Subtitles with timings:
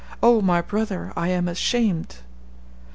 [0.23, 2.15] O, my brother, I am ashamed.'